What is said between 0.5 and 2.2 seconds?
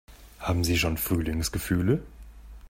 Sie schon Frühlingsgefühle?